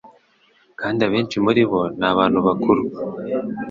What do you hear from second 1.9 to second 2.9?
ni abantu bakuru